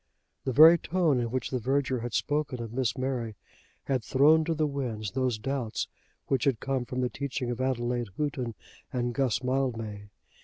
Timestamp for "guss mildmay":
9.13-10.07